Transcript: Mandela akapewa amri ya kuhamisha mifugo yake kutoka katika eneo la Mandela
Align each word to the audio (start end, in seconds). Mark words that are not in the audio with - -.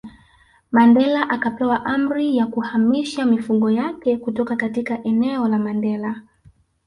Mandela 0.71 1.29
akapewa 1.29 1.85
amri 1.85 2.37
ya 2.37 2.45
kuhamisha 2.47 3.25
mifugo 3.25 3.71
yake 3.71 4.17
kutoka 4.17 4.55
katika 4.55 5.03
eneo 5.03 5.47
la 5.47 5.59
Mandela 5.59 6.21